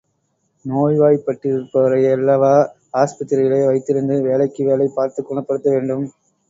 [0.65, 2.55] நோய்வாய்ப்பட்டிருப்பவரையல்லவா
[2.97, 6.05] ஆஸ்பத்திரியிலே வைத்திருந்து வேளைக்கு வேளை பார்த்துக் குணப்படுத்த வேண்டும்.